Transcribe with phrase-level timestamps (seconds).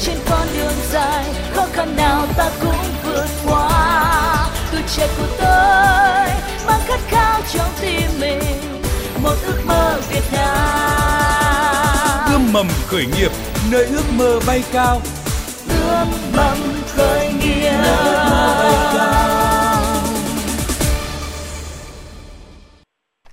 [0.00, 4.50] trên con đường dài khó khăn nào ta cũng vượt qua.
[4.72, 6.28] Tuổi trẻ của tôi
[6.66, 8.40] mang khát khao trong tim mình
[9.22, 12.32] một ước mơ Việt Nam.
[12.32, 13.30] Ươm mầm khởi nghiệp
[13.70, 15.00] nơi ước mơ bay cao.
[15.68, 16.58] Ươm mầm
[16.96, 17.72] khởi nghiệp.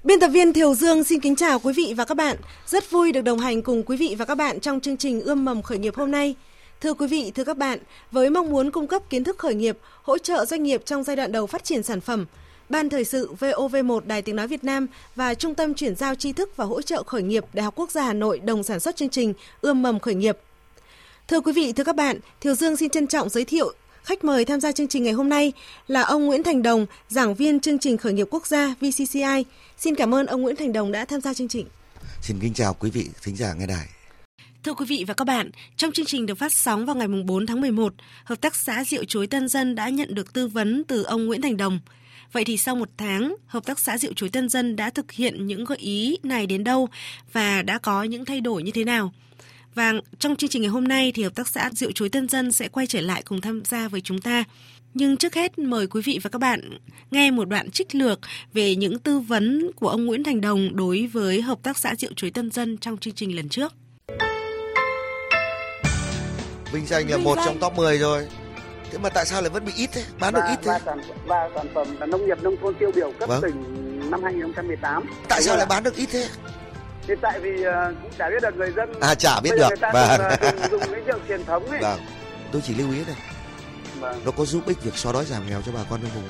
[0.04, 2.38] Biên tập viên Thiều Dương xin kính chào quý vị và các bạn.
[2.68, 5.46] Rất vui được đồng hành cùng quý vị và các bạn trong chương trình Ươm
[5.46, 6.36] mầm khởi nghiệp hôm nay.
[6.84, 7.80] Thưa quý vị, thưa các bạn,
[8.12, 11.16] với mong muốn cung cấp kiến thức khởi nghiệp, hỗ trợ doanh nghiệp trong giai
[11.16, 12.26] đoạn đầu phát triển sản phẩm,
[12.70, 16.34] Ban Thời sự VOV1 Đài Tiếng Nói Việt Nam và Trung tâm Chuyển giao tri
[16.34, 18.96] thức và hỗ trợ khởi nghiệp Đại học Quốc gia Hà Nội đồng sản xuất
[18.96, 20.38] chương trình Ươm mầm khởi nghiệp.
[21.28, 23.74] Thưa quý vị, thưa các bạn, Thiều Dương xin trân trọng giới thiệu
[24.04, 25.54] Khách mời tham gia chương trình ngày hôm nay
[25.88, 29.46] là ông Nguyễn Thành Đồng, giảng viên chương trình khởi nghiệp quốc gia VCCI.
[29.78, 31.68] Xin cảm ơn ông Nguyễn Thành Đồng đã tham gia chương trình.
[32.22, 33.93] Xin kính chào quý vị thính giả nghe đài.
[34.64, 37.46] Thưa quý vị và các bạn, trong chương trình được phát sóng vào ngày 4
[37.46, 41.04] tháng 11, Hợp tác xã Rượu Chuối Tân Dân đã nhận được tư vấn từ
[41.04, 41.80] ông Nguyễn Thành Đồng.
[42.32, 45.48] Vậy thì sau một tháng, Hợp tác xã Rượu Chuối Tân Dân đã thực hiện
[45.48, 46.90] những gợi ý này đến đâu
[47.34, 49.14] và đã có những thay đổi như thế nào?
[49.76, 52.52] Và trong chương trình ngày hôm nay thì Hợp tác xã Rượu Chuối Tân Dân
[52.52, 54.44] sẽ quay trở lại cùng tham gia với chúng ta.
[54.94, 56.78] Nhưng trước hết mời quý vị và các bạn
[57.12, 58.20] nghe một đoạn trích lược
[58.54, 62.14] về những tư vấn của ông Nguyễn Thành Đồng đối với Hợp tác xã Rượu
[62.14, 63.74] Chuối Tân Dân trong chương trình lần trước.
[66.74, 68.28] Vinh Danh là một trong top 10 rồi.
[68.92, 70.04] Thế mà tại sao lại vẫn bị ít thế?
[70.20, 70.72] Bán và, được ít thế?
[70.72, 73.42] Và sản, và sản phẩm là nông nghiệp nông thôn tiêu biểu cấp Vâng.
[73.42, 75.04] tỉnh năm 2018.
[75.30, 76.28] Tại sao lại bán được ít thế?
[77.08, 79.68] Thì tại vì ờ, cũng chả biết được người dân À chả biết được.
[79.68, 80.08] người ta Vâng.
[80.20, 81.80] dùng, ờ, dùng, dùng cái rượu truyền thống ấy.
[81.82, 82.00] Vâng.
[82.52, 83.16] Tôi chỉ lưu ý này,
[84.00, 84.22] Vâng.
[84.26, 86.24] nó có giúp ích việc xóa đói giảm nghèo cho bà con trong vùng.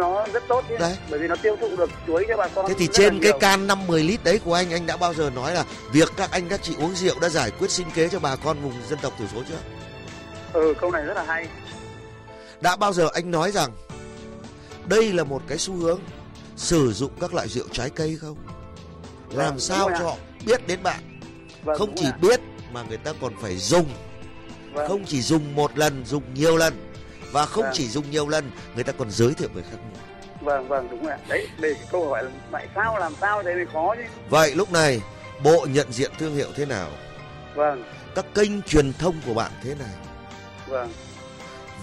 [0.00, 0.76] Nó rất tốt chứ.
[0.78, 0.96] Đấy.
[1.10, 2.66] Bởi vì nó tiêu thụ được chuối cho bà con.
[2.68, 5.30] Thế thì trên cái can 5 10 lít đấy của anh anh đã bao giờ
[5.30, 8.18] nói là việc các anh các chị uống rượu đã giải quyết sinh kế cho
[8.18, 9.58] bà con vùng dân tộc thiểu số chưa?
[10.52, 11.48] Ừ câu này rất là hay.
[12.60, 13.70] Đã bao giờ anh nói rằng
[14.86, 16.00] đây là một cái xu hướng
[16.56, 18.36] sử dụng các loại rượu trái cây không?
[19.30, 20.16] Làm Vâng, sao đúng rồi cho họ
[20.46, 21.20] biết đến bạn
[21.64, 22.18] Vâng, không chỉ ạ.
[22.22, 22.40] biết
[22.72, 23.86] mà người ta còn phải dùng
[24.72, 24.88] Vâng.
[24.88, 26.89] không chỉ dùng một lần dùng nhiều lần
[27.32, 27.72] và không Vâng.
[27.74, 30.00] chỉ dùng nhiều lần người ta còn giới thiệu người khác mua
[30.46, 31.18] Vâng vâng đúng rồi ạ.
[31.28, 34.02] Đấy, để cái câu hỏi là tại sao làm sao thế mới khó chứ.
[34.30, 35.00] vậy lúc này
[35.44, 36.88] bộ nhận diện thương hiệu thế nào
[37.54, 39.88] Vâng các kênh truyền thông của bạn thế nào
[40.68, 40.92] vâng.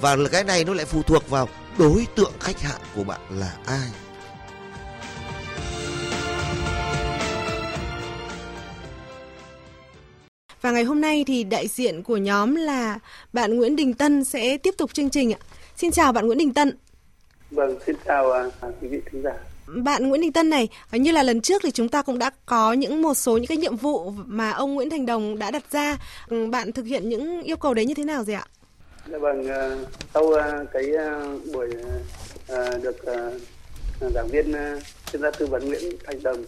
[0.02, 3.54] và cái này nó lại phụ thuộc vào đối tượng khách hàng của bạn là
[3.66, 3.88] ai
[10.68, 13.00] Và ngày hôm nay thì đại diện của nhóm là
[13.34, 15.40] bạn Nguyễn Đình Tân sẽ tiếp tục chương trình ạ.
[15.76, 16.78] Xin chào bạn Nguyễn Đình Tân.
[17.52, 18.44] Vâng xin chào à,
[18.82, 19.32] quý vị thính giả.
[19.68, 22.74] Bạn Nguyễn Đình Tân này, như là lần trước thì chúng ta cũng đã có
[22.74, 25.98] những một số những cái nhiệm vụ mà ông Nguyễn Thành Đồng đã đặt ra.
[26.28, 28.46] Ừ, Bạn thực hiện những yêu cầu đấy như thế nào rồi ạ?
[29.12, 29.78] Dạ vâng, ờ,
[30.14, 31.70] sau ờ, cái ờ, buổi
[32.82, 32.98] được
[34.14, 34.54] giảng viên
[35.12, 36.44] chuyên gia tư vấn Nguyễn Thành Đồng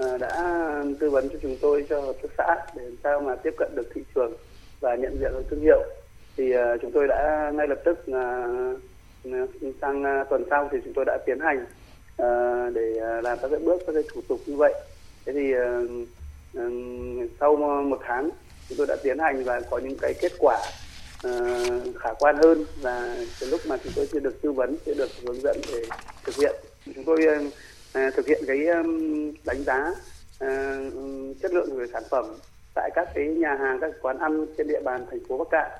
[0.00, 3.36] À, đã tư vấn cho chúng tôi, cho hợp tác xã để làm sao mà
[3.36, 4.32] tiếp cận được thị trường
[4.80, 5.82] và nhận diện được thương hiệu.
[6.36, 8.48] Thì à, chúng tôi đã ngay lập tức là
[9.80, 11.66] sang à, tuần sau thì chúng tôi đã tiến hành
[12.74, 14.74] để làm các cái bước, các cái thủ tục như vậy.
[15.26, 15.52] Thế thì
[16.52, 16.70] ừ,
[17.40, 18.30] sau một tháng
[18.68, 20.58] chúng tôi đã tiến hành và có những cái kết quả
[22.00, 25.08] khả quan hơn và từ lúc mà chúng tôi chưa được tư vấn, chưa được
[25.26, 25.82] hướng dẫn để
[26.24, 26.54] thực hiện.
[26.94, 27.50] Chúng tôi
[27.92, 29.90] à, thực hiện cái um, đánh giá
[30.38, 30.48] ờ,
[31.42, 32.24] chất lượng của sản phẩm
[32.74, 35.70] tại các cái nhà hàng các quán ăn trên địa bàn thành phố Bắc Cạn.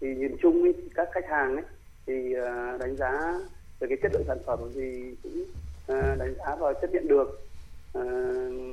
[0.00, 1.64] Thì nhìn chung ý, các khách hàng ấy
[2.06, 3.40] thì ờ, đánh giá
[3.80, 5.44] về cái chất lượng sản phẩm thì cũng
[5.86, 7.48] ờ, đánh giá vào chất lượng được.
[7.92, 8.02] Ờ,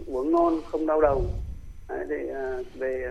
[0.08, 1.26] uống ngon không đau đầu.
[1.90, 3.10] Đấy, để ờ, về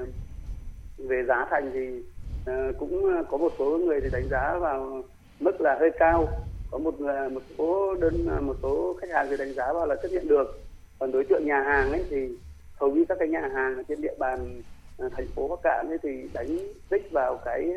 [0.99, 2.03] về giá thành thì
[2.45, 5.03] ờ, cũng có một số người thì đánh giá vào
[5.41, 9.27] mức là hơi cao có một à, một số đơn à, một số khách hàng
[9.31, 10.61] thì đánh giá vào là chất lượng được.
[10.99, 12.29] Còn đối tượng nhà hàng ấy thì
[12.75, 14.63] hầu như các cái nhà hàng ở trên địa bàn
[14.99, 17.71] à, thành phố Bắc Cạn ấy thì đánh tích vào cái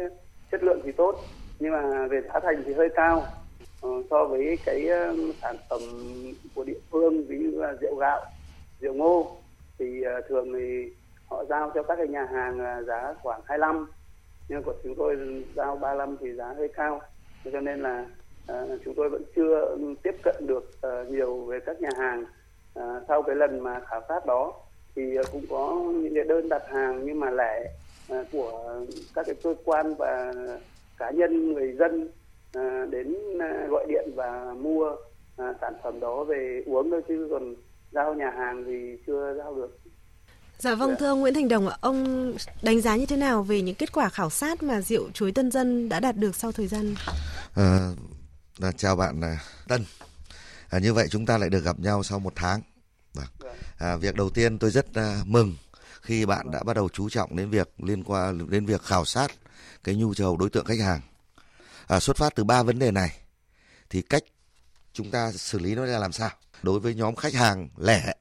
[0.52, 1.16] chất lượng thì tốt,
[1.60, 3.24] nhưng mà về giá thành thì hơi cao.
[3.82, 4.88] Ờ, so với cái
[5.42, 5.80] sản phẩm
[6.56, 8.26] của địa phương ví như là rượu gạo,
[8.80, 9.38] rượu ngô
[9.80, 10.94] thì thường thì
[11.26, 13.88] họ giao cho các cái nhà hàng giá khoảng 25
[14.52, 15.18] nhưng của chúng tôi
[15.56, 17.02] giao 35 thì giá hơi cao.
[17.44, 18.06] Cho nên là
[18.48, 22.26] ờ, chúng tôi vẫn chưa tiếp cận được ờ, nhiều về các nhà hàng
[22.74, 24.54] Ờ, sau cái lần mà khảo sát đó.
[24.96, 25.02] Thì
[25.32, 27.72] cũng có những cái đơn đặt hàng nhưng mà lẻ
[28.10, 28.80] ờ, của
[29.16, 30.34] các cái cơ quan và
[30.98, 32.10] cá nhân người dân
[32.54, 34.96] ờ, đến ờ, gọi điện và mua
[35.38, 37.56] ờ, sản phẩm đó về uống thôi chứ còn
[37.92, 39.78] giao nhà hàng thì chưa giao được.
[40.58, 43.62] Dạ vâng thưa ông Nguyễn Thành Đồng ạ, ông đánh giá như thế nào về
[43.62, 46.68] những kết quả khảo sát mà rượu chuối Tân Dân đã đạt được sau thời
[46.68, 46.96] gian?
[47.56, 47.90] À,
[48.60, 49.86] à, chào bạn à, Tân.
[50.70, 52.62] À, như vậy chúng ta lại được gặp nhau sau một tháng.
[53.14, 53.26] Vâng.
[53.78, 55.56] À, việc đầu tiên tôi rất à, mừng
[56.02, 59.32] khi bạn đã bắt đầu chú trọng đến việc liên quan đến việc khảo sát
[59.84, 61.02] cái nhu cầu đối tượng khách hàng.
[61.88, 63.18] À, xuất phát từ ba vấn đề này
[63.90, 64.24] thì cách
[64.94, 66.30] chúng ta xử lý nó ra làm sao?
[66.64, 68.14] Đối với nhóm khách hàng lẻ,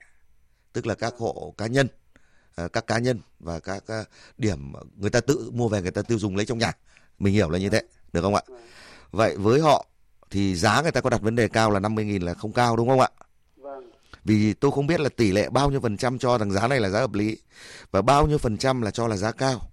[0.73, 1.89] tức là các hộ cá nhân,
[2.55, 4.05] à, các cá nhân và các à,
[4.39, 6.73] điểm người ta tự mua về người ta tiêu dùng lấy trong nhà.
[7.19, 7.83] Mình hiểu là như thế,
[8.13, 8.43] được không ạ?
[9.11, 9.87] Vậy với họ
[10.31, 12.89] thì giá người ta có đặt vấn đề cao là 50.000 là không cao đúng
[12.89, 13.09] không ạ?
[13.57, 13.91] Vâng.
[14.25, 16.81] Vì tôi không biết là tỷ lệ bao nhiêu phần trăm cho rằng giá này
[16.81, 17.39] là giá hợp lý
[17.91, 19.71] và bao nhiêu phần trăm là cho là giá cao.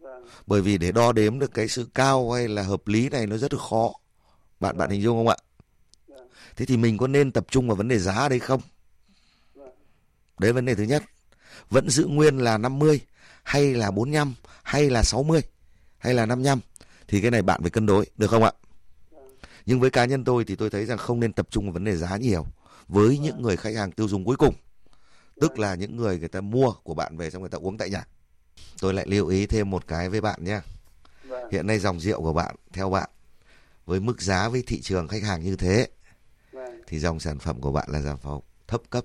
[0.00, 0.24] Vâng.
[0.46, 3.36] Bởi vì để đo đếm được cái sự cao hay là hợp lý này nó
[3.36, 3.92] rất là khó.
[4.60, 5.36] Bạn bạn hình dung không ạ?
[6.08, 6.28] Vâng.
[6.56, 8.60] Thế thì mình có nên tập trung vào vấn đề giá ở đây không?
[9.54, 9.70] Vâng.
[10.38, 11.02] Đấy vấn đề thứ nhất.
[11.70, 13.00] Vẫn giữ nguyên là 50
[13.42, 15.42] hay là 45 hay là 60
[15.98, 16.60] hay là 55
[17.08, 18.52] thì cái này bạn phải cân đối được không ạ?
[19.66, 21.84] Nhưng với cá nhân tôi thì tôi thấy rằng không nên tập trung vào vấn
[21.84, 22.46] đề giá nhiều
[22.88, 24.54] với những người khách hàng tiêu dùng cuối cùng.
[25.40, 27.90] Tức là những người người ta mua của bạn về xong người ta uống tại
[27.90, 28.04] nhà.
[28.80, 30.60] Tôi lại lưu ý thêm một cái với bạn nhé.
[31.24, 31.48] Vâng.
[31.52, 33.10] Hiện nay dòng rượu của bạn theo bạn
[33.86, 35.88] với mức giá với thị trường khách hàng như thế
[36.52, 36.82] Vâng.
[36.86, 39.04] thì dòng sản phẩm của bạn là sản phẩm thấp cấp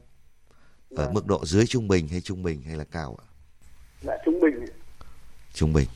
[0.95, 1.13] ở Vâng.
[1.13, 3.25] mức độ dưới trung bình hay trung bình hay là cao ạ?
[4.03, 4.65] Dạ trung bình.
[5.53, 5.87] Trung bình.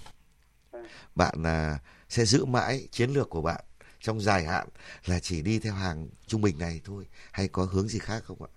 [0.71, 0.85] Vâng.
[1.15, 1.79] Bạn à,
[2.09, 3.63] sẽ giữ mãi chiến lược của bạn
[4.01, 4.67] trong dài hạn
[5.05, 8.43] là chỉ đi theo hàng trung bình này thôi hay có hướng gì khác không
[8.43, 8.51] ạ?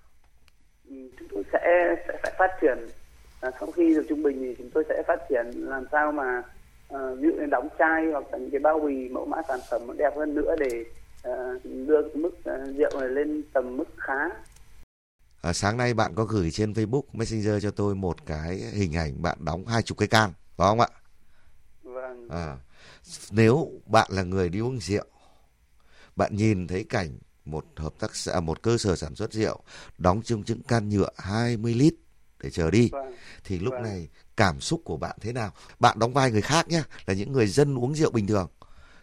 [0.89, 2.79] Ừ, Chúng tôi sẽ sẽ phải phát triển
[3.41, 6.43] à, sau khi được trung bình thì chúng tôi sẽ phát triển làm sao mà
[6.89, 9.61] à, ví dụ như đóng chai hoặc là những cái bao bì mẫu mã sản
[9.71, 10.85] phẩm đẹp hơn nữa để
[11.23, 11.33] à,
[11.87, 14.29] đưa cái mức à, rượu này lên tầm mức khá.
[15.43, 19.23] À, sáng nay bạn có gửi trên Facebook Messenger cho tôi một cái hình ảnh
[19.23, 20.89] bạn đóng hai chục cái can, có không ạ?
[21.83, 22.29] Vâng.
[22.31, 22.57] À,
[23.31, 25.05] nếu bạn là người đi uống rượu,
[26.17, 29.63] bạn nhìn thấy cảnh một hợp tác xã, một cơ sở sản xuất rượu
[29.99, 31.95] đóng trong những can nhựa 20 lít
[32.43, 33.13] để chờ đi, Vâng.
[33.45, 33.83] thì lúc Vâng.
[33.83, 35.53] này cảm xúc của bạn thế nào?
[35.81, 38.49] Bạn đóng vai người khác nhé, là những người dân uống rượu bình thường,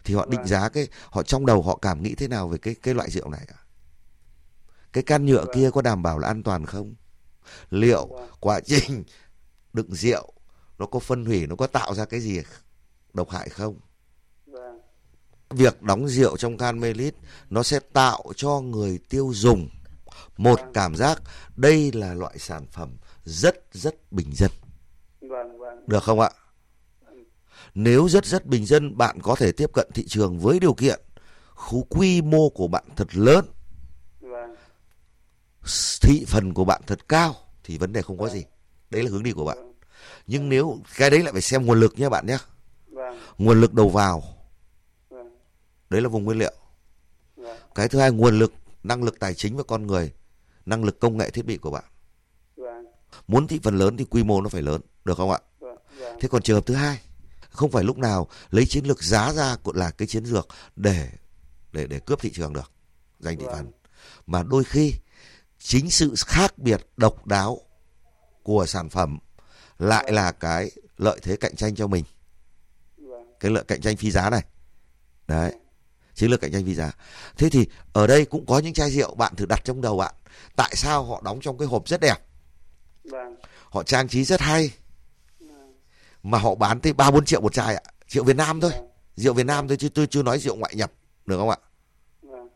[0.04, 0.48] thì họ định Vâng.
[0.48, 3.30] giá cái, họ trong đầu họ cảm nghĩ thế nào về cái cái loại rượu
[3.30, 3.58] này ạ?
[4.92, 5.54] Cái can nhựa Vâng.
[5.54, 6.94] kia có đảm bảo là an toàn không?
[7.70, 8.28] Liệu Vâng.
[8.40, 9.04] quá trình
[9.72, 10.32] đựng rượu
[10.78, 12.40] nó có phân hủy, nó có tạo ra cái gì
[13.14, 13.80] độc hại không?
[15.54, 17.14] Việc đóng rượu trong can mê lít
[17.50, 19.68] nó sẽ tạo cho người tiêu dùng
[20.36, 21.22] một cảm giác
[21.56, 24.50] đây là loại sản phẩm rất rất bình dân
[25.20, 25.58] Vâng.
[25.58, 25.84] Vâng.
[25.86, 26.30] được không ạ
[27.74, 31.00] nếu rất rất bình dân bạn có thể tiếp cận thị trường với điều kiện
[31.48, 33.44] khu quy mô của bạn thật lớn
[34.20, 34.54] Vâng.
[36.02, 37.34] thị phần của bạn thật cao
[37.64, 38.44] thì vấn đề không có gì
[38.90, 39.72] đấy là hướng đi của bạn
[40.26, 42.38] nhưng nếu cái đấy lại phải xem nguồn lực nhé bạn nhé
[43.38, 44.22] nguồn lực đầu vào
[45.92, 46.52] đấy là vùng nguyên liệu
[47.44, 47.58] yeah.
[47.74, 48.52] cái thứ hai, nguồn lực,
[48.82, 50.12] năng lực tài chính và con người,
[50.66, 51.84] năng lực công nghệ thiết bị của bạn
[52.56, 52.84] yeah.
[53.28, 56.16] muốn thị phần lớn thì quy mô nó phải lớn, được không ạ yeah.
[56.20, 57.00] Thế còn trường hợp thứ hai,
[57.50, 61.08] không phải lúc nào lấy chiến lược giá ra cũng là cái chiến lược để
[61.72, 62.72] để để cướp thị trường được,
[63.20, 63.70] giành thị phần
[64.26, 64.94] mà đôi khi,
[65.58, 67.60] chính sự khác biệt độc đáo
[68.42, 69.18] của sản phẩm
[69.78, 72.04] lại là cái lợi thế cạnh tranh cho mình
[73.40, 74.42] cái lợi cạnh tranh phi giá này
[75.28, 75.52] đấy
[76.14, 76.92] chiến lược cạnh tranh giá
[77.36, 80.14] thế thì ở đây cũng có những chai rượu bạn thử đặt trong đầu bạn.
[80.56, 82.16] Tại sao họ đóng trong cái hộp rất đẹp?
[83.04, 83.36] Vâng.
[83.70, 84.72] họ trang trí rất hay.
[86.22, 87.82] Mà họ bán tới ba bốn triệu một chai ạ.
[88.08, 88.72] Rượu Việt Nam thôi.
[89.16, 90.92] Rượu Việt Nam thôi chứ tôi chưa nói rượu ngoại nhập
[91.26, 91.56] được không ạ?
[92.22, 92.48] Vâng.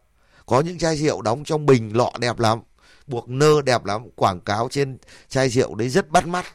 [0.47, 2.61] có những chai rượu đóng trong bình lọ đẹp lắm
[3.07, 4.99] buộc nơ đẹp lắm quảng cáo trên
[5.29, 6.47] chai rượu đấy rất bắt mắt.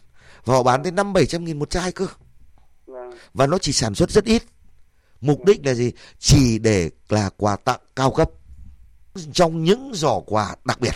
[0.46, 2.08] Và họ bán tới năm bảy trăm nghìn một chai cơ.
[2.86, 3.12] Vâng.
[3.34, 4.43] và nó chỉ sản xuất rất ít
[5.22, 5.92] mục đích là gì?
[6.20, 8.30] Chỉ để là quà tặng cao cấp
[9.34, 10.96] trong những giỏ quà đặc biệt.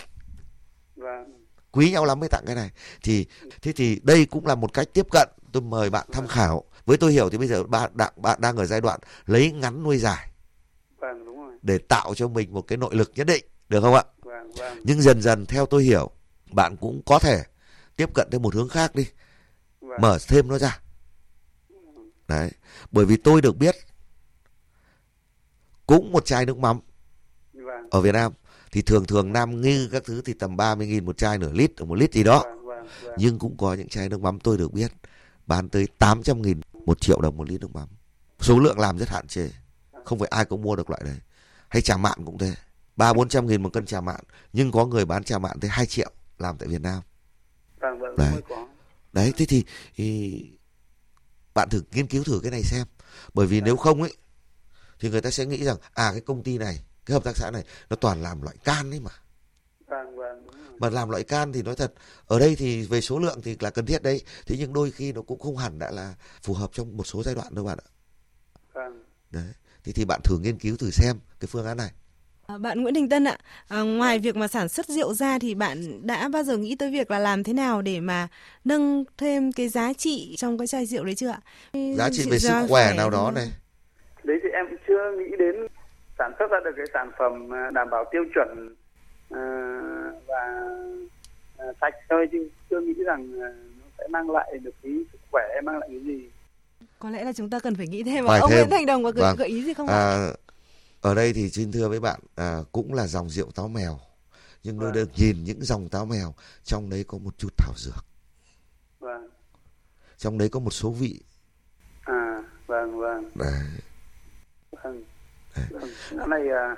[0.96, 1.46] Vâng.
[1.72, 2.70] quý nhau lắm mới tặng cái này.
[3.02, 3.26] Thì
[3.62, 5.28] thế thì đây cũng là một cách tiếp cận.
[5.52, 6.64] Tôi mời bạn tham khảo.
[6.86, 9.82] Với tôi hiểu thì bây giờ bạn đang, bạn đang ở giai đoạn lấy ngắn
[9.82, 10.30] nuôi dài.
[10.98, 11.24] Vâng.
[11.62, 14.04] Để tạo cho mình một cái nội lực nhất định được không ạ?
[14.22, 14.52] Vâng.
[14.84, 16.10] Nhưng dần dần theo tôi hiểu
[16.52, 17.42] bạn cũng có thể
[17.96, 19.06] tiếp cận theo một hướng khác đi.
[20.00, 20.80] Mở thêm nó ra.
[22.28, 22.50] Đấy.
[22.90, 23.76] Bởi vì tôi được biết
[25.86, 26.80] cũng một chai nước mắm
[27.52, 27.90] Vâng.
[27.90, 28.32] ở Việt Nam
[28.72, 31.94] thì thường thường Nam Ngư các thứ thì tầm 30.000 một chai nửa lít một
[31.94, 32.66] lít gì đó Vâng.
[32.66, 32.86] Vâng.
[33.02, 33.14] Vâng.
[33.18, 34.92] nhưng cũng có những chai nước mắm tôi được biết
[35.46, 37.88] bán tới 800.000 một triệu đồng một lít nước mắm
[38.40, 39.50] số lượng làm rất hạn chế
[40.04, 41.16] không phải ai cũng mua được loại đấy
[41.68, 42.54] hay trà mạn cũng thế
[42.96, 44.20] ba bốn trăm nghìn một cân trà mạn
[44.52, 47.02] nhưng có người bán trà mạn tới 2 triệu làm tại Việt Nam
[47.80, 47.98] Vâng.
[47.98, 48.16] Vâng.
[48.16, 48.42] Đấy.
[49.12, 49.64] Đấy thế thì,
[49.96, 50.42] thì
[51.54, 52.86] bạn thử nghiên cứu thử cái này xem
[53.34, 54.12] bởi vì nếu không ấy
[55.00, 57.50] thì người ta sẽ nghĩ rằng à cái công ty này cái hợp tác xã
[57.50, 59.10] này nó toàn làm loại can đấy mà.
[59.86, 60.46] Vâng vâng
[60.78, 61.92] mà làm loại can thì nói thật
[62.26, 65.12] ở đây thì về số lượng thì là cần thiết đấy thế nhưng đôi khi
[65.12, 67.78] nó cũng không hẳn đã là phù hợp trong một số giai đoạn đâu bạn
[67.84, 67.88] ạ.
[68.72, 69.04] Vâng.
[69.30, 69.52] Đấy
[69.84, 71.90] thì thì bạn thử nghiên cứu thử xem cái phương án này.
[72.46, 73.38] À, Bạn Nguyễn Đình Tân ạ,
[73.68, 76.90] à, ngoài việc mà sản xuất rượu ra thì bạn đã bao giờ nghĩ tới
[76.90, 78.28] việc là làm thế nào để mà
[78.64, 81.40] nâng thêm cái giá trị trong cái chai rượu đấy chưa ạ?
[81.96, 84.24] giá trị về sức khỏe nào đó này không?
[84.24, 85.54] đấy thì em chưa nghĩ đến
[86.18, 88.74] sản xuất ra được cái sản phẩm à, đảm bảo tiêu chuẩn
[89.30, 89.42] à,
[90.26, 90.42] và
[91.58, 93.46] à, sạch thôi chứ chưa nghĩ rằng nó
[93.98, 96.30] sẽ mang lại được cái sức khỏe mang lại cái gì
[96.98, 98.26] Có lẽ là chúng ta cần phải nghĩ thêm.
[98.26, 98.58] Phải Ông thêm.
[98.58, 99.36] Nguyễn Thành Đồng có gợi, Vâng.
[99.38, 99.94] gợi ý gì không ạ?
[99.94, 100.32] à,
[101.00, 103.98] ở đây thì xin thưa với bạn à, cũng là dòng rượu táo mèo
[104.64, 104.94] nhưng tôi Vâng.
[104.94, 106.34] được nhìn những dòng táo mèo
[106.64, 108.04] trong đấy có một chút thảo dược
[109.00, 109.30] vâng
[110.16, 111.20] trong đấy có một số vị
[112.04, 113.52] à vâng vâng đấy
[114.82, 115.02] vâng.
[115.70, 115.90] Vâng.
[116.18, 116.76] Cái này à,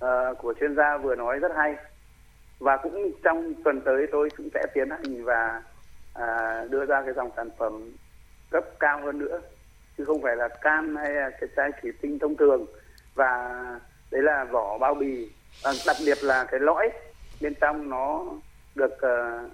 [0.00, 1.76] à, của chuyên gia vừa nói rất hay.
[2.58, 5.62] Và cũng trong tuần tới tôi cũng sẽ tiến hành và
[6.14, 7.92] à, đưa ra cái dòng sản phẩm
[8.50, 9.40] cấp cao hơn nữa.
[9.98, 12.66] Chứ không phải là can hay là cái chai thủy tinh thông thường.
[13.14, 13.54] Và
[14.10, 15.30] đấy là vỏ bao bì.
[15.64, 16.90] Và đặc biệt là cái lõi
[17.40, 18.24] bên trong nó
[18.74, 19.48] được ờ,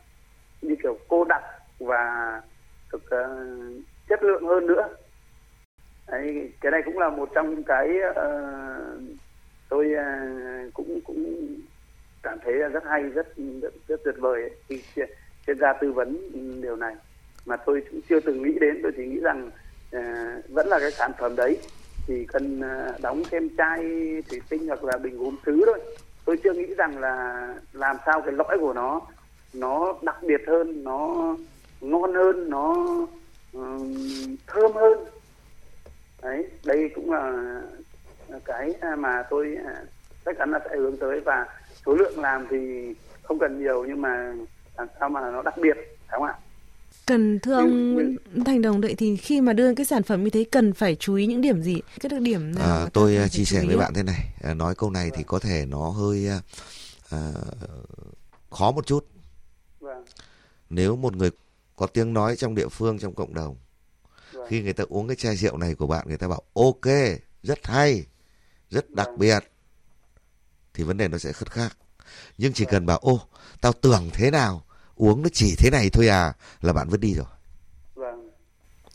[0.62, 1.42] như kiểu cô đặc
[1.78, 2.42] và
[2.92, 3.46] được ờ,
[4.08, 4.88] chất lượng hơn nữa
[6.10, 9.00] đấy, cái này cũng là một trong những cái uh,
[9.68, 11.48] tôi uh, cũng cũng
[12.22, 13.26] cảm thấy là rất hay rất
[13.62, 15.08] rất, rất tuyệt vời ấy, khi chuyên-
[15.60, 16.18] gia tư vấn
[16.62, 16.94] điều này.
[17.46, 19.50] Mà tôi cũng chưa từng nghĩ đến tôi chỉ nghĩ rằng
[19.96, 21.58] uh, vẫn là cái sản phẩm đấy
[22.06, 23.78] chỉ cần uh, đóng thêm chai
[24.30, 25.80] thủy tinh hoặc là bình gốm sứ thôi.
[26.24, 29.00] Tôi chưa nghĩ rằng là làm sao cái lõi của nó
[29.54, 31.36] nó đặc biệt hơn nó
[31.80, 32.96] ngon hơn nó
[33.52, 34.98] ừm, thơm hơn
[36.22, 37.60] đấy đây cũng là
[38.44, 39.82] cái mà tôi à,
[40.24, 41.46] chắc chắn là sẽ hướng tới và
[41.86, 42.56] số lượng làm thì
[43.22, 44.34] không cần nhiều nhưng mà
[44.78, 45.76] làm sao mà nó đặc biệt
[46.08, 46.34] phải không ạ
[47.06, 47.98] Cần thưa ông
[48.46, 51.14] Thành Đồng vậy thì khi mà đưa cái sản phẩm như thế cần phải chú
[51.14, 51.80] ý những điểm gì?
[52.00, 54.74] Cái đặc điểm nào À, tôi à, chia sẻ với bạn thế này, à, nói
[54.74, 56.28] câu này thì có thể nó hơi
[57.10, 57.18] à,
[58.50, 59.06] khó một chút.
[59.80, 60.04] vâng
[60.70, 61.30] Nếu một người
[61.76, 63.56] có tiếng nói trong địa phương trong cộng đồng, vâng
[64.48, 66.86] khi người ta uống cái chai rượu này của bạn, người ta bảo ok,
[67.42, 68.06] rất hay,
[68.70, 69.38] rất đặc biệt,
[70.74, 71.76] thì vấn đề nó sẽ khất khác.
[72.38, 73.20] Nhưng chỉ cần bảo ô,
[73.60, 74.64] tao tưởng thế nào,
[74.94, 77.26] uống nó chỉ thế này thôi à, là bạn vứt đi rồi.
[77.94, 78.30] vâng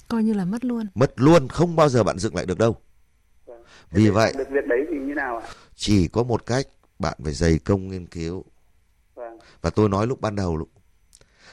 [0.08, 0.88] Coi như là mất luôn.
[0.96, 2.76] Mất luôn, không bao giờ bạn dựng lại được đâu.
[3.46, 6.68] vâng Vì vậy, làm được việc đấy thì như nào ạ chỉ có một cách,
[7.00, 8.44] bạn phải dày công nghiên cứu,
[9.16, 10.66] vâng Và tôi nói lúc ban đầu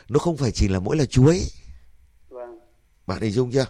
[0.08, 1.42] nó không phải chỉ là mỗi là chuối.
[2.28, 2.58] vâng
[3.06, 3.66] Bạn hình dung chưa?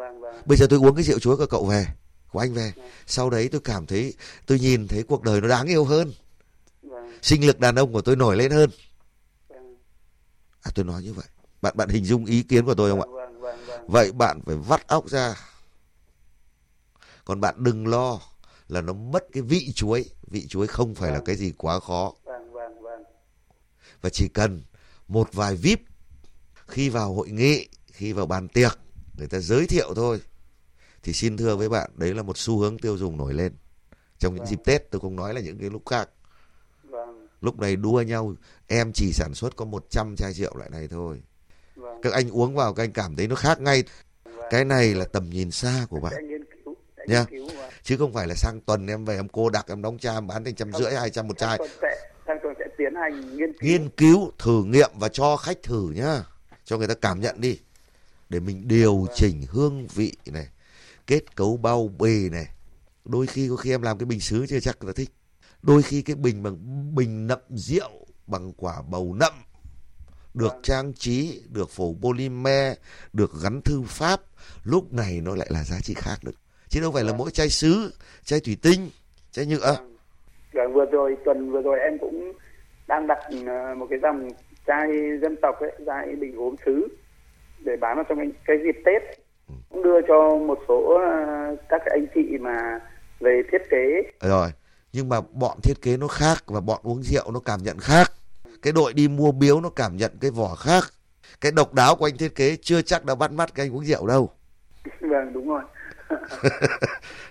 [0.00, 1.86] Vâng vâng Bây giờ tôi uống cái rượu chuối của cậu về,
[2.32, 2.72] của anh về.
[3.06, 4.14] Sau đấy tôi cảm thấy
[4.46, 6.12] tôi nhìn thấy cuộc đời nó đáng yêu hơn.
[6.82, 8.70] vâng Sinh lực đàn ông của tôi nổi lên hơn.
[9.48, 9.76] vâng
[10.62, 11.26] À tôi nói như vậy.
[11.62, 13.06] Bạn bạn hình dung ý kiến của tôi không ạ?
[13.10, 15.34] vâng vâng vâng Vậy bạn phải vắt óc ra.
[17.24, 18.20] Còn bạn đừng lo
[18.68, 20.04] là nó mất cái vị chuối.
[20.22, 22.12] Vị chuối không phải là cái gì quá khó.
[24.02, 24.62] và chỉ cần
[25.08, 25.80] một vài vip
[26.66, 28.78] khi vào hội nghị khi vào bàn tiệc
[29.18, 30.20] người ta giới thiệu thôi.
[31.02, 33.52] Thì xin thưa với bạn đấy là một xu hướng tiêu dùng nổi lên.
[34.18, 34.50] Trong những Vâng.
[34.50, 36.08] dịp tết tôi không nói là những cái lúc khác.
[36.84, 37.28] Vâng.
[37.40, 38.34] Lúc này đua nhau
[38.66, 41.22] em chỉ sản xuất có 100 chai rượu loại này thôi.
[41.76, 42.00] Vâng.
[42.02, 43.82] Các anh uống vào các anh cảm thấy nó khác ngay.
[44.24, 44.46] Vâng.
[44.50, 46.12] cái này là tầm nhìn xa của bạn.
[47.06, 47.26] Nha.
[47.82, 50.26] chứ không phải là sang tuần em về em cô đặc em đóng chai em
[50.26, 51.58] bán thành trăm rưỡi hai trăm một chai.
[51.58, 53.70] sang tuần sẽ sang tuần sẽ tiến hành nghiên cứu.
[53.70, 56.24] Nghiên cứu thử nghiệm và cho khách thử nhá.
[56.64, 57.58] Cho người ta cảm nhận đi
[58.30, 60.46] để mình điều chỉnh hương vị này
[61.06, 62.46] kết cấu bao bì này.
[63.04, 65.10] Đôi khi có khi em làm cái bình sứ chưa chắc là thích.
[65.62, 66.56] Đôi khi cái bình bằng
[66.94, 69.32] bình nậm rượu bằng quả bầu nậm
[70.34, 72.76] được trang trí được phủ polymer
[73.12, 74.20] được gắn thư pháp
[74.64, 76.34] lúc này nó lại là giá trị khác được.
[76.68, 77.94] Chứ đâu phải là mỗi chai sứ
[78.24, 78.90] chai thủy tinh
[79.30, 79.76] chai nhựa.
[80.52, 80.72] Vâng.
[80.72, 82.32] Vừa rồi tuần vừa rồi em cũng
[82.88, 84.28] đang đặt ờ, một cái dòng
[84.66, 84.88] chai
[85.22, 86.88] dân tộc ấy, chai bình gốm sứ
[87.64, 89.02] để bán vào trong cái, dịp Tết.
[89.48, 89.54] Ừ.
[89.68, 92.80] Cũng đưa cho một số ờ, các anh chị mà
[93.20, 94.02] về thiết kế.
[94.20, 94.48] rồi
[94.92, 98.12] nhưng mà bọn thiết kế nó khác và bọn uống rượu nó cảm nhận khác
[98.62, 100.84] cái đội đi mua biếu nó cảm nhận cái vỏ khác
[101.40, 103.84] cái độc đáo của anh thiết kế chưa chắc đã bắt mắt cái anh uống
[103.84, 104.30] rượu đâu
[105.00, 105.62] vâng, đúng rồi.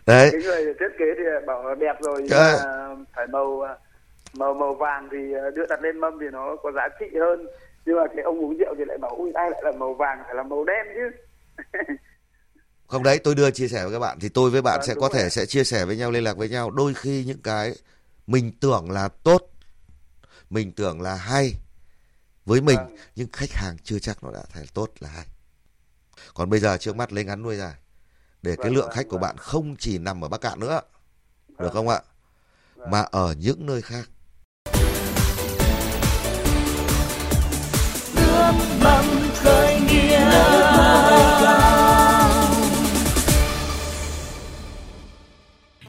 [0.05, 2.55] đấy Cái người thiết kế thì bảo đẹp rồi mà
[3.15, 3.77] phải màu ờ,
[4.33, 7.47] màu màu vàng thì ờ, đưa đặt lên mâm thì nó có giá trị hơn.
[7.89, 10.19] Nhưng mà cái ông uống rượu thì lại bảo ui ai lại là màu vàng
[10.25, 11.09] phải là màu đen chứ?
[12.87, 14.19] Không đấy tôi đưa chia sẻ với các bạn.
[14.19, 15.09] Thì tôi với bạn Vâng, sẽ có rồi.
[15.13, 16.71] thể sẽ chia sẻ với nhau liên lạc với nhau.
[16.71, 17.73] Đôi khi những cái
[18.27, 19.51] mình tưởng là tốt
[20.49, 21.53] mình tưởng là hay
[22.45, 22.95] với mình Vâng.
[23.15, 25.25] nhưng khách hàng chưa chắc nó đã thành tốt là hay.
[26.33, 27.73] Còn bây giờ trước mắt lấy ngắn nuôi dài
[28.41, 29.21] để cái Vâng, lượng vâng, khách của vâng.
[29.21, 30.81] bạn không chỉ nằm ở Bắc Cạn nữa
[31.59, 31.99] được không ạ?
[32.75, 34.09] Mà ở những nơi khác
[38.83, 40.29] mầm khởi nghĩa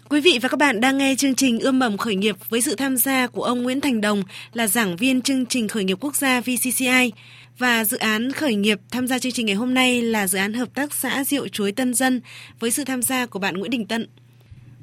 [0.09, 2.75] Quý vị và các bạn đang nghe chương trình Ươm mầm khởi nghiệp với sự
[2.75, 6.16] tham gia của ông Nguyễn Thành Đồng là giảng viên chương trình khởi nghiệp quốc
[6.16, 7.12] gia VCCI
[7.59, 10.52] và dự án khởi nghiệp tham gia chương trình ngày hôm nay là dự án
[10.52, 12.20] hợp tác xã rượu chuối Tân Dân
[12.61, 14.06] với sự tham gia của bạn Nguyễn Đình Tân.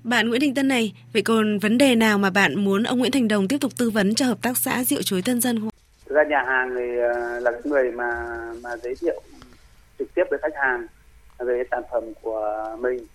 [0.04, 3.12] Bạn Nguyễn Đình Tân này, vậy còn vấn đề nào mà bạn muốn ông Nguyễn
[3.12, 5.77] Thành Đồng tiếp tục tư vấn cho hợp tác xã rượu chuối Tân Dân không?
[6.10, 9.22] Thực ra nhà hàng thì ờ, là cái người mà mà giới thiệu
[10.00, 10.88] trực tiếp với khách hàng
[11.38, 13.06] về sản phẩm của mình.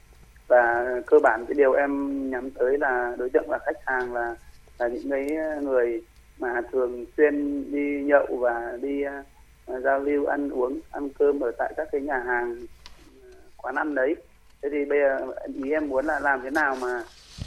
[0.49, 4.37] Và cơ bản cái điều em nhắm tới là đối tượng là khách hàng là
[4.79, 5.27] là những cái
[5.63, 6.03] người
[6.39, 11.53] mà thường xuyên đi nhậu và đi uh, giao lưu ăn uống ăn cơm ở
[11.59, 12.57] tại các cái nhà hàng
[13.23, 14.17] ờ, quán ăn đấy.
[14.63, 15.27] Thế thì bây giờ
[15.65, 17.03] ý em muốn là làm thế nào mà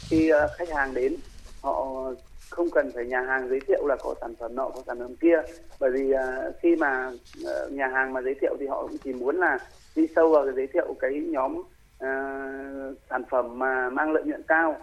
[0.09, 1.15] khi uh, khách hàng đến
[1.61, 2.05] họ
[2.49, 5.15] không cần phải nhà hàng giới thiệu là có sản phẩm nọ có sản phẩm
[5.15, 5.41] kia.
[5.79, 7.11] Bởi vì uh, khi mà
[7.43, 9.59] uh, nhà hàng mà giới thiệu thì họ cũng chỉ muốn là
[9.95, 14.77] đi sâu vào giới thiệu cái nhóm uh, sản phẩm mà mang lợi nhuận cao.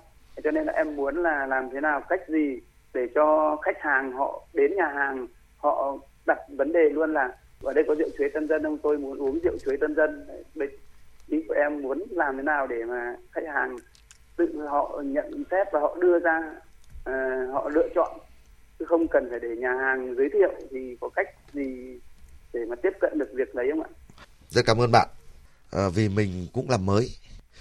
[0.45, 2.61] Cho nên là em muốn là làm thế nào cách gì
[2.95, 5.27] để cho khách hàng họ đến nhà hàng
[5.57, 8.79] họ đặt vấn đề luôn là ở đây có rượu chuối tân dân không?
[8.79, 10.27] Tôi muốn uống rượu chuối tân dân.
[10.55, 10.69] Đấy,
[11.29, 13.77] ý của em muốn làm thế nào để mà khách hàng
[14.37, 16.55] tự họ nhận xét và họ đưa ra
[17.05, 17.13] ờ,
[17.53, 18.19] họ lựa chọn
[18.79, 21.99] chứ không cần phải để nhà hàng giới thiệu thì có cách gì
[22.53, 23.89] để mà tiếp cận được việc đấy không ạ?
[24.51, 25.09] rất cảm ơn bạn.
[25.71, 27.11] Ờ, vì mình cũng làm mới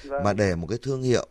[0.03, 1.27] Vâng, mà để một cái thương hiệu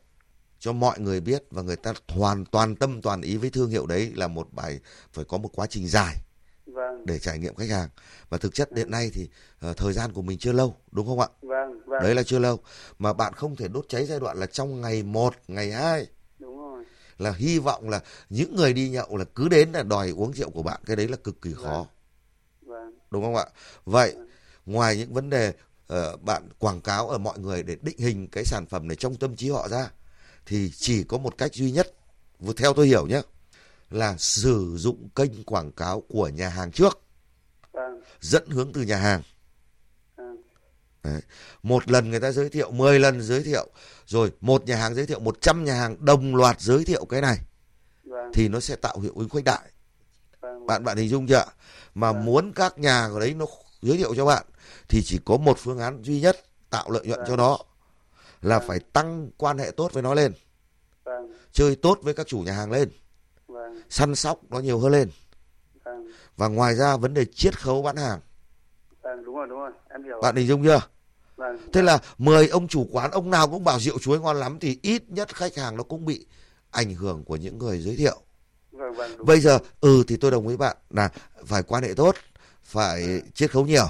[0.59, 3.87] cho mọi người biết và người ta hoàn toàn tâm toàn ý với thương hiệu
[3.87, 4.81] đấy là một bài
[5.13, 6.17] phải có một quá trình dài
[6.67, 7.89] vâng, để trải nghiệm khách hàng.
[8.31, 9.29] Và thực chất hiện nay thì
[9.61, 11.29] ờ, thời gian của mình chưa lâu đúng không ạ?
[11.43, 12.59] Vâng, vâng, đấy là chưa lâu.
[12.99, 15.99] Mà bạn không thể đốt cháy giai đoạn là trong ngày một ngày hai.
[15.99, 16.20] đúng rồi,
[17.21, 20.51] là hy vọng là những người đi nhậu là cứ đến là đòi uống rượu
[20.51, 20.81] của bạn.
[20.87, 21.87] Cái đấy là cực kỳ khó.
[22.63, 23.45] Vâng, đúng không ạ?
[23.85, 24.15] Vậy
[24.67, 25.53] ngoài những vấn đề
[25.87, 29.17] ờ, bạn quảng cáo ở mọi người để định hình cái sản phẩm này trong
[29.17, 29.91] tâm trí họ ra
[30.47, 31.95] thì chỉ có một cách duy nhất
[32.39, 33.23] vừa theo tôi hiểu nhé
[33.91, 37.03] là sử dụng kênh quảng cáo của nhà hàng trước.
[37.73, 39.23] Vâng, dẫn hướng từ nhà hàng.
[39.23, 39.40] vâng,
[41.03, 41.21] Đấy.
[41.63, 43.67] một lần người ta giới thiệu 10 lần giới thiệu.
[44.07, 47.39] Rồi một nhà hàng giới thiệu 100 nhà hàng đồng loạt giới thiệu cái này.
[48.05, 49.71] Vâng, thì nó sẽ tạo hiệu ứng khuếch đại.
[50.41, 51.45] Vâng, bạn bạn hình dung chưa?
[51.95, 52.25] Mà Vâng.
[52.25, 53.47] muốn các nhà ở đấy nó
[53.83, 54.45] giới thiệu cho bạn
[54.89, 56.37] thì chỉ có một phương án duy nhất
[56.71, 57.29] tạo lợi nhuận Vâng.
[57.29, 57.59] cho nó
[58.43, 58.69] là Vâng.
[58.69, 60.33] phải tăng quan hệ tốt với nó lên.
[61.05, 62.91] Vâng, chơi tốt với các chủ nhà hàng lên.
[63.47, 65.11] Vâng, săn sóc nó nhiều hơn lên.
[65.85, 68.21] Vâng, và ngoài ra vấn đề chiết khấu bán hàng
[69.17, 70.21] vâng, đúng rồi, đúng rồi, em hiểu.
[70.23, 70.81] bạn hình dung chưa?
[71.37, 74.59] Vâng, thế là 10 ông chủ quán ông nào cũng bảo rượu chuối ngon lắm
[74.61, 76.27] thì ít nhất khách hàng nó cũng bị
[76.71, 78.17] ảnh hưởng của những người giới thiệu.
[78.73, 79.27] Vâng, vâng, đúng.
[79.27, 81.09] bây giờ ừ thì tôi đồng ý bạn là
[81.47, 82.15] phải quan hệ tốt
[82.63, 83.87] phải chiết khấu nhiều.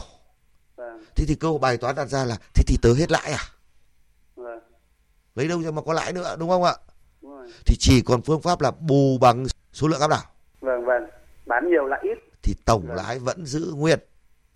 [0.77, 3.45] Vâng, thế thì câu bài toán đặt ra là thế thì tớ hết lãi à?
[4.37, 4.61] Vâng,
[5.35, 6.75] lấy đâu ra mà có lãi nữa đúng không ạ?
[7.23, 7.49] Đúng rồi.
[7.67, 10.23] thì chỉ còn phương pháp là bù bằng số lượng áp đảo.
[10.61, 11.03] Vâng, vâng,
[11.47, 12.19] bán nhiều lại ít.
[12.43, 12.97] thì tổng Vâng.
[12.97, 13.99] lãi vẫn giữ nguyên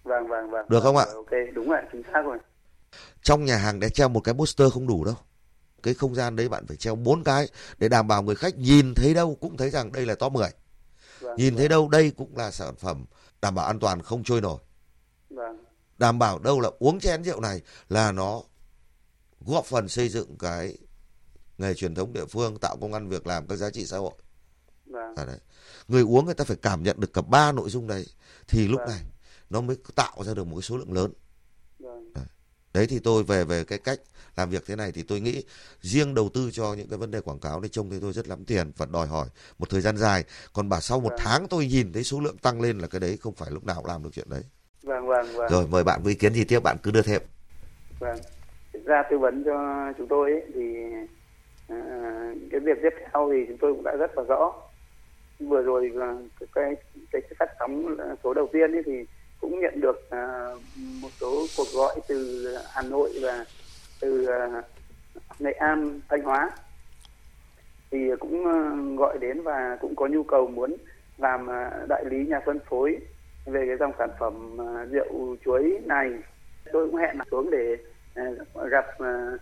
[0.04, 0.66] Vâng, vâng, vâng.
[0.68, 1.04] Được không ạ?
[1.14, 2.38] Ok, đúng rồi, chính xác rồi.
[3.22, 5.14] trong nhà hàng để treo một cái poster không đủ đâu
[5.82, 8.94] cái không gian đấy bạn phải treo bốn cái để đảm bảo người khách nhìn
[8.94, 10.48] thấy đâu cũng thấy rằng đây là top 10
[11.20, 13.04] Vâng, nhìn thấy đâu đây cũng là sản phẩm
[13.42, 14.58] đảm bảo an toàn không trôi nổi
[15.30, 15.64] Vâng,
[15.98, 18.42] đảm bảo đâu là uống chén rượu này là nó
[19.40, 20.78] góp phần xây dựng cái
[21.58, 24.14] nghề truyền thống địa phương tạo công ăn việc làm các giá trị xã hội
[24.86, 25.38] vâng, à đấy.
[25.88, 28.06] người uống người ta phải cảm nhận được cả ba nội dung đấy
[28.48, 28.88] thì lúc Vâng.
[28.88, 29.00] này
[29.54, 31.12] nó mới tạo ra được một cái số lượng lớn
[31.78, 32.12] vâng,
[32.74, 34.00] đấy thì tôi về về cái cách
[34.36, 35.44] làm việc thế này thì tôi nghĩ
[35.80, 38.28] riêng đầu tư cho những cái vấn đề quảng cáo này trông thấy tôi rất
[38.28, 39.26] lắm tiền và đòi hỏi
[39.58, 41.18] một thời gian dài còn bảo sau một Vâng.
[41.22, 43.76] tháng tôi nhìn thấy số lượng tăng lên là cái đấy không phải lúc nào
[43.76, 44.42] cũng làm được chuyện đấy
[44.82, 45.50] vâng, vâng, vâng.
[45.50, 47.22] rồi mời bạn có ý kiến gì tiếp bạn cứ đưa thêm
[48.00, 48.18] Vâng.
[48.84, 50.62] Ra tư vấn cho chúng tôi ấy, thì
[51.68, 51.78] à,
[52.50, 54.52] cái việc tiếp theo thì chúng tôi cũng đã rất là rõ.
[55.40, 56.74] Vừa rồi là cái cái,
[57.12, 58.92] cái, cái phát sóng số đầu tiên ấy thì
[59.44, 60.61] cũng nhận được uh,
[61.02, 63.44] một số cuộc gọi từ Hà Nội và
[64.00, 64.28] từ
[64.59, 64.64] uh,
[65.38, 66.50] Nghệ An, Thanh Hóa.
[67.90, 70.76] Thì cũng uh, gọi đến và cũng có nhu cầu muốn
[71.18, 72.98] làm uh, đại lý nhà phân phối
[73.46, 76.11] về cái dòng sản phẩm uh, rượu chuối này.
[76.72, 77.76] Tôi cũng hẹn xuống để
[78.20, 79.40] uh, gặp uh,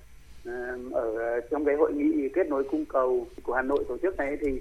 [0.49, 4.17] uh, ở trong cái hội nghị kết nối cung cầu của Hà Nội tổ chức
[4.17, 4.61] này thì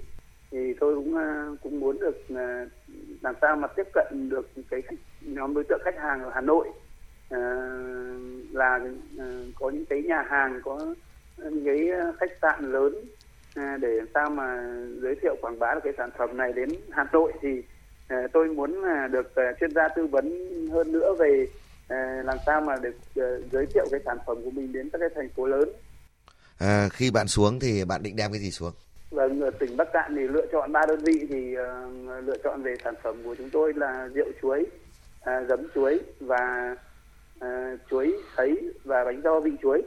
[0.50, 1.16] thì tôi cũng
[1.62, 2.16] cũng muốn được
[3.22, 4.82] làm sao mà tiếp cận được cái
[5.24, 6.68] nhóm đối tượng khách hàng ở Hà Nội
[7.34, 7.38] uh,
[8.52, 8.80] là
[9.16, 9.22] uh,
[9.60, 10.94] có những cái nhà hàng có
[11.38, 11.88] những cái
[12.20, 16.10] khách sạn lớn uh, để làm sao mà giới thiệu quảng bá được cái sản
[16.18, 17.62] phẩm này đến Hà Nội thì
[18.14, 20.26] uh, tôi muốn uh, được uh, chuyên gia tư vấn
[20.72, 21.46] hơn nữa về
[21.84, 24.98] uh, làm sao mà được uh, giới thiệu cái sản phẩm của mình đến các
[24.98, 25.68] cái thành phố lớn.
[26.58, 28.72] À, khi bạn xuống thì bạn định đem cái gì xuống?
[29.10, 32.62] Vâng, ở tỉnh Bắc Cạn thì lựa chọn ba đơn vị thì uh, lựa chọn
[32.62, 34.66] về sản phẩm của chúng tôi là rượu chuối,
[35.22, 36.74] uh, giấm chuối và
[37.36, 39.82] uh, chuối sấy và bánh do vị chuối.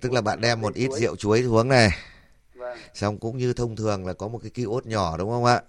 [0.00, 1.90] Tức là bạn đem một ít rượu chuối xuống này.
[2.54, 2.78] Vâng.
[2.94, 5.62] Xong cũng như thông thường là có một cái kiosk nhỏ đúng không ạ?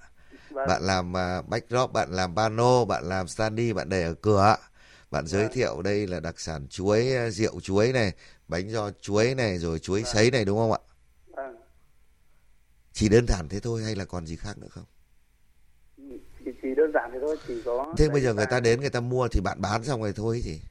[0.50, 0.68] Vâng.
[0.68, 4.56] Bạn làm uh, backdrop, bạn làm pano, bạn làm standee, bạn để ở cửa.
[5.12, 5.54] Bạn giới Vâng.
[5.54, 8.14] thiệu đây là đặc sản chuối, uh, rượu chuối này,
[8.48, 10.80] bánh do chuối này, rồi chuối sấy này đúng không ạ?
[11.28, 11.56] Vâng.
[12.94, 14.86] Chỉ đơn giản thế thôi hay là còn gì khác nữa không?
[16.46, 17.94] Chỉ, chỉ đơn giản thế thôi, chỉ có.
[17.98, 20.40] Thế bây giờ người ta đến người ta mua thì bạn bán xong rồi thôi
[20.40, 20.62] gì?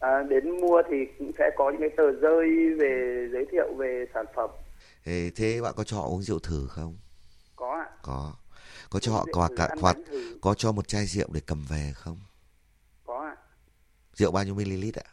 [0.00, 4.04] À, đến mua thì cũng sẽ có những cái tờ rơi về giới thiệu về
[4.14, 4.50] sản phẩm.
[5.04, 6.96] Thế, thế bạn có cho họ uống rượu thử không?
[7.56, 7.88] Có ạ.
[8.02, 8.32] Có.
[8.90, 9.68] Có cho họ quà cả
[10.06, 10.38] thử.
[10.40, 12.18] có cho một chai rượu để cầm về không?
[13.04, 13.36] Có ạ.
[14.14, 15.08] Rượu bao nhiêu ml ạ?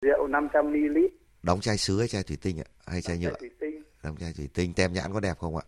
[0.00, 0.98] Rượu 500 ml.
[1.42, 2.68] Đóng chai sứ hay chai thủy tinh ạ?
[2.86, 3.34] Hay chai nhựa?
[3.40, 3.82] Thủy tinh.
[4.02, 5.64] Đóng chai thủy tinh, tem nhãn có đẹp không ạ?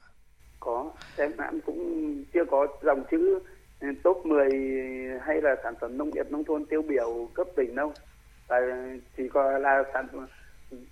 [0.60, 0.92] Có.
[1.16, 3.40] Tem nhãn cũng chưa có dòng chữ
[4.04, 4.50] top 10
[5.26, 7.92] hay là sản phẩm nông nghiệp nông thôn tiêu biểu cấp tỉnh đâu.
[8.48, 8.56] Và
[9.16, 10.26] chỉ có là sản phẩm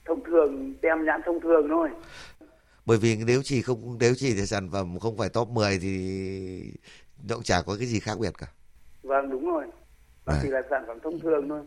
[0.05, 1.89] thông thường, tem nhãn thông thường thôi.
[2.87, 6.73] Bởi vì nếu chỉ không nếu chỉ thì sản phẩm không phải top 10 thì
[7.29, 8.47] nó cũng chả có cái gì khác biệt cả.
[9.03, 9.67] Vâng, đúng rồi.
[10.27, 10.41] Nó Đấy.
[10.43, 11.61] chỉ là sản phẩm thông thường thôi.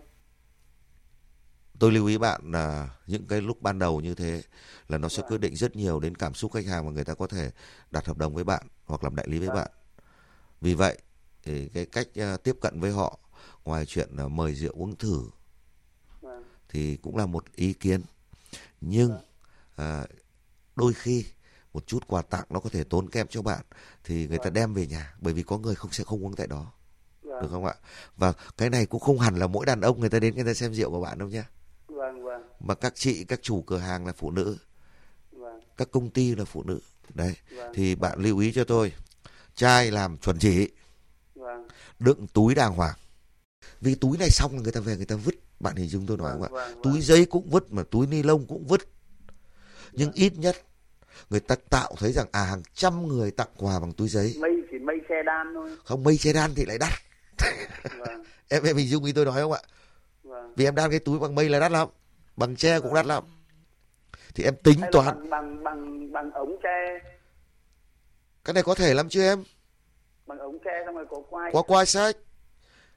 [1.79, 4.41] Tôi lưu ý bạn là những cái lúc ban đầu như thế
[4.87, 7.13] là nó sẽ quyết định rất nhiều đến cảm xúc khách hàng mà người ta
[7.13, 7.49] có thể
[7.91, 9.55] đặt hợp đồng với bạn hoặc làm đại lý với Vâng.
[9.55, 9.71] bạn.
[10.61, 10.97] Vì vậy
[11.43, 13.19] thì cái cách à, tiếp cận với họ
[13.63, 15.21] ngoài chuyện là mời rượu uống thử
[16.21, 16.43] Vâng.
[16.69, 18.01] thì cũng là một ý kiến
[18.81, 19.11] nhưng
[19.75, 20.05] à,
[20.75, 21.25] đôi khi
[21.73, 23.61] một chút quà tặng nó có thể tốn kém cho bạn
[24.03, 26.47] thì người ta đem về nhà bởi vì có người không sẽ không uống tại
[26.47, 26.71] đó
[27.21, 27.41] Vâng.
[27.41, 27.73] được không ạ
[28.17, 30.53] và cái này cũng không hẳn là mỗi đàn ông người ta đến người ta
[30.53, 31.43] xem rượu của bạn đâu nhé
[31.87, 32.41] Vâng, vâng.
[32.59, 34.57] mà các chị các chủ cửa hàng là phụ nữ
[35.31, 35.59] Vâng.
[35.77, 36.79] các công ty là phụ nữ
[37.13, 37.71] đấy Vâng.
[37.75, 38.93] thì bạn lưu ý cho tôi
[39.55, 40.69] chai làm chuẩn chỉ
[41.57, 41.67] Vâng.
[41.99, 42.95] đựng túi đàng hoàng.
[43.81, 45.35] Vì túi này xong là người ta về người ta vứt.
[45.59, 46.49] Bạn hình dung tôi nói không ạ?
[46.51, 48.81] Vâng, vâng, túi giấy cũng vứt mà túi ni lông cũng vứt.
[49.91, 50.55] Nhưng ít nhất
[51.29, 54.35] người ta tạo thấy rằng à hàng trăm người tặng quà bằng túi giấy.
[54.39, 55.69] Mây chỉ mây che đan thôi.
[55.85, 56.93] không mây che đan thì lại đắt.
[57.97, 58.23] Vâng.
[58.49, 59.59] em em hình dung ý tôi nói không ạ?
[60.23, 60.53] Vâng.
[60.55, 61.87] vì em đan cái túi bằng mây là đắt lắm.
[62.35, 63.23] Bằng tre cũng đắt lắm.
[64.35, 65.05] Thì em tính Hay toán.
[65.05, 66.99] bằng bằng bằng bằng ống tre,
[68.45, 69.43] cái này có thể lắm chứ em
[70.31, 71.51] bằng ống tre xong rồi có quai.
[71.53, 72.17] có quai sách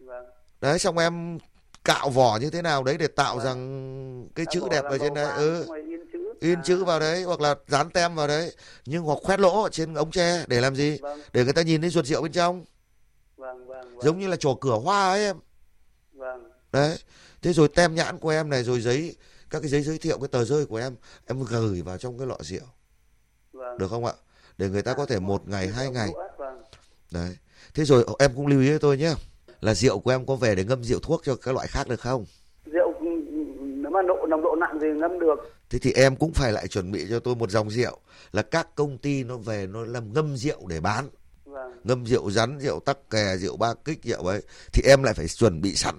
[0.00, 0.24] Vâng.
[0.60, 1.38] đấy xong em
[1.84, 3.44] cạo vỏ như thế nào đấy để tạo Vâng.
[3.44, 6.34] rằng cái chữ đẹp ở trên đấy ừ in chữ.
[6.40, 8.52] in À, chữ vào đấy hoặc là dán tem vào đấy
[8.86, 11.20] nhưng hoặc khoét lỗ trên ống tre để làm gì Vâng.
[11.32, 12.64] để người ta nhìn thấy ruột rượu bên trong
[13.36, 14.00] Vâng vâng vâng.
[14.02, 15.36] giống như là trò cửa hoa ấy em
[16.12, 16.50] Vâng.
[16.72, 16.98] đấy
[17.42, 19.16] thế rồi tem nhãn của em này rồi giấy
[19.50, 22.26] các cái giấy giới thiệu cái tờ rơi của em em gửi vào trong cái
[22.26, 22.66] lọ rượu
[23.52, 23.78] Vâng.
[23.78, 24.12] được không ạ
[24.58, 26.26] để người ta có thể một ngày hai ngày Vâng.
[27.14, 27.36] Đấy.
[27.74, 29.12] Thế rồi em cũng lưu ý với tôi nhé
[29.60, 32.00] là rượu của em có về để ngâm rượu thuốc cho các loại khác được
[32.00, 32.24] không?
[32.72, 33.06] Rượu ừ,
[33.60, 35.52] nếu mà độ nồng độ nặng thì ngâm được.
[35.70, 37.98] thế thì em cũng phải lại chuẩn bị cho tôi một dòng rượu
[38.32, 41.04] là các công ty nó về nó làm ngâm rượu để bán.
[41.44, 41.72] Vâng.
[41.84, 45.28] ngâm rượu rắn rượu tắc kè rượu ba kích rượu ấy thì em lại phải
[45.28, 45.94] chuẩn bị sẵn.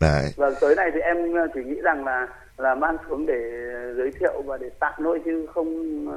[0.00, 0.32] Đấy.
[0.36, 1.16] Vâng, tới này thì em
[1.54, 2.26] chỉ nghĩ rằng là
[2.56, 3.34] là mang xuống để
[3.96, 5.68] giới thiệu và để tặng thôi chứ không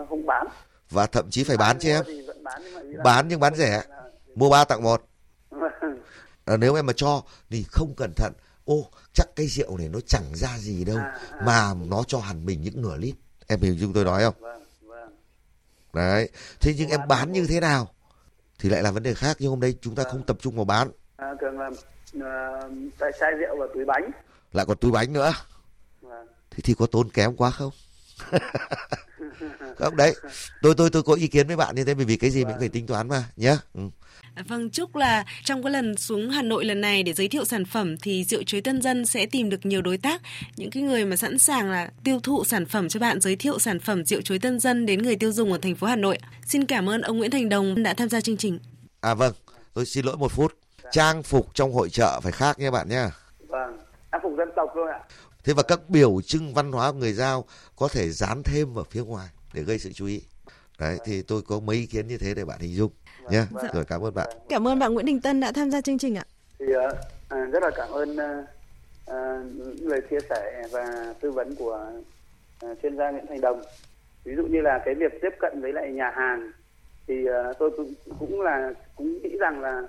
[0.09, 0.47] không bán.
[0.91, 2.03] và thậm chí phải bán chứ em.
[2.43, 3.81] bán nhưng bán nhưng bán rẻ.
[3.89, 4.02] là-
[4.35, 5.03] mua ba tặng một.
[6.45, 8.33] À, nếu em mà cho thì không cẩn thận.
[8.65, 11.41] Ô chắc cái rượu này nó chẳng ra gì đâu À, à.
[11.45, 13.15] mà nó cho hẳn mình những nửa lít.
[13.47, 14.33] Em hiểu chúng tôi nói không?
[14.39, 15.15] Vâng, vâng.
[15.93, 16.29] đấy.
[16.59, 17.87] Thế nhưng em Bán như thế nào?
[18.59, 20.11] Thì lại là vấn đề khác nhưng hôm nay chúng ta Vâng.
[20.11, 20.91] không tập trung vào bán.
[21.17, 21.69] À, thường là
[22.21, 22.61] à,
[22.99, 24.11] chai chai rượu và túi bánh.
[24.53, 25.33] lại còn túi bánh nữa.
[26.01, 26.27] Vâng.
[26.51, 27.71] thì thì có tốn kém quá không
[29.77, 30.15] không đấy
[30.61, 32.55] tôi tôi tôi có ý kiến với bạn như thế bởi vì cái gì mình
[32.59, 33.81] phải tính toán mà nhé ừ.
[34.47, 37.65] Vâng, chúc là trong cái lần xuống Hà Nội lần này để giới thiệu sản
[37.65, 40.21] phẩm thì rượu chuối Tân Dân sẽ tìm được nhiều đối tác,
[40.57, 43.59] những cái người mà sẵn sàng là tiêu thụ sản phẩm cho bạn, giới thiệu
[43.59, 46.17] sản phẩm rượu chuối Tân Dân đến người tiêu dùng ở thành phố Hà Nội.
[46.45, 48.59] Xin cảm ơn ông Nguyễn Thành Đồng đã tham gia chương trình.
[49.01, 49.33] à vâng
[49.73, 50.53] tôi xin lỗi một phút
[50.91, 53.05] trang phục trong hội trợ phải khác nhé bạn nhé.
[53.47, 53.77] Vâng,
[54.11, 54.99] trang phục dân tộc luôn ạ.
[55.43, 58.85] Thế và các biểu trưng văn hóa của người Giao có thể dán thêm vào
[58.89, 60.21] phía ngoài để gây sự chú ý.
[60.79, 62.91] Đấy thì tôi có mấy ý kiến như thế để bạn hình dung
[63.29, 63.43] nhé.
[63.51, 63.65] Vâng.
[63.73, 64.29] Rồi cảm ơn bạn.
[64.49, 66.25] Cảm ơn bạn Nguyễn Đình Tân đã tham gia chương trình ạ.
[66.59, 68.45] Thì uh, rất là cảm ơn uh,
[69.11, 71.91] uh, lời chia sẻ và tư vấn của
[72.65, 73.61] uh, chuyên gia Nguyễn Thành Đồng.
[74.23, 76.51] Ví dụ như là cái việc tiếp cận với lại nhà hàng
[77.07, 79.81] thì uh, tôi cũng, cũng là cũng nghĩ rằng là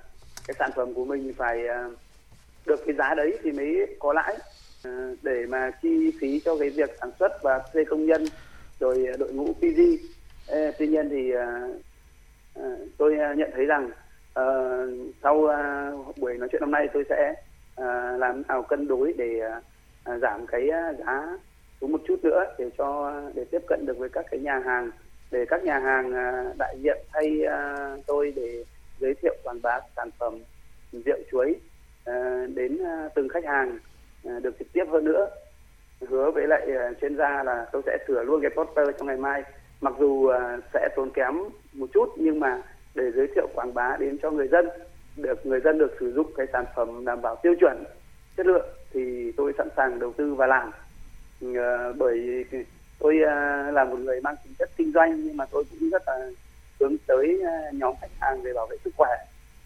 [0.47, 1.99] cái sản phẩm của mình phải uh,
[2.67, 4.39] được cái giá đấy thì mới có lãi
[4.85, 4.91] À,
[5.23, 8.25] để mà chi phí cho cái việc sản xuất và thuê công nhân,
[8.81, 9.81] rồi à, đội ngũ PG.
[10.79, 11.69] Tuy nhiên thì à,
[12.99, 13.91] tôi nhận thấy rằng
[14.35, 14.89] ờ,
[15.23, 15.49] sau
[16.17, 17.35] buổi nói chuyện hôm nay tôi sẽ
[18.19, 19.41] làm nào cân đối để
[20.23, 20.69] giảm cái
[20.99, 21.39] giá
[21.81, 24.91] xuống một chút nữa để cho để tiếp cận được với các cái nhà hàng,
[25.31, 26.13] để các nhà hàng
[26.59, 27.41] đại diện thay
[28.07, 28.65] tôi để
[29.01, 30.39] giới thiệu quảng bá sản phẩm
[30.93, 31.55] rượu chuối
[32.55, 32.79] đến
[33.15, 33.79] từng khách hàng
[34.25, 35.31] À, được trực tiếp hơn nữa.
[36.09, 39.17] Hứa với lại à, chuyên gia là tôi sẽ sửa luôn cái poster trong ngày
[39.17, 39.43] mai.
[39.81, 41.35] Mặc dù à, sẽ tốn kém
[41.73, 42.63] một chút, nhưng mà
[42.95, 44.69] để giới thiệu quảng bá đến cho người dân,
[45.17, 47.85] được, người dân được sử dụng cái sản phẩm đảm bảo tiêu chuẩn,
[48.37, 50.71] chất lượng thì tôi sẵn sàng đầu tư và làm.
[51.41, 51.49] Ừ,
[51.99, 52.45] bởi
[52.99, 53.15] tôi
[53.73, 56.31] là một người mang tính chất kinh doanh, nhưng mà tôi cũng rất là
[56.81, 59.11] hướng tới nhóm khách hàng về bảo vệ sức khỏe.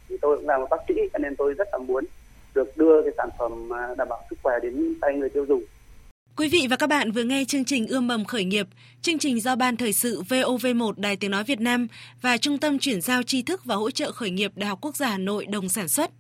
[0.09, 2.05] Thì tôi cũng là một bác sĩ, cho nên tôi rất là muốn
[2.55, 5.63] được đưa cái sản phẩm đảm bảo sức khỏe đến tay người tiêu dùng
[6.39, 8.67] Quý vị và các bạn vừa nghe chương trình Ươm mầm khởi nghiệp,
[9.03, 11.89] chương trình do Ban Thời sự VOV1 Đài Tiếng Nói Việt Nam
[12.23, 14.97] và Trung tâm Chuyển giao tri thức và hỗ trợ khởi nghiệp Đại học Quốc
[14.97, 16.11] gia Hà Nội đồng sản xuất.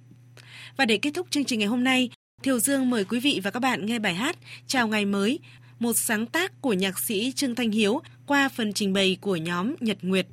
[0.77, 2.09] Và để kết thúc chương trình ngày hôm nay,
[2.43, 5.39] Thiều Dương mời quý vị và các bạn nghe bài hát Chào ngày mới,
[5.79, 9.75] một sáng tác của nhạc sĩ Trương Thanh Hiếu qua phần trình bày của nhóm
[9.79, 10.27] Nhật Nguyệt.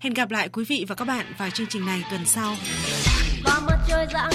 [0.00, 2.56] Hẹn gặp lại quý vị và các bạn vào chương trình này tuần sau.
[3.44, 4.32] và mặt trời dạng